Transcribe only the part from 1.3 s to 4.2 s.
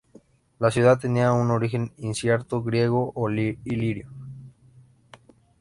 un origen incierto, griego o ilirio.